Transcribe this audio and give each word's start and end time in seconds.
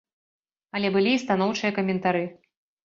Але 0.79 0.87
былі 0.95 1.11
і 1.19 1.21
станоўчыя 1.25 1.71
каментары. 1.81 2.29